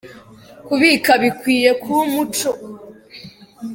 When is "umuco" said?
2.07-2.49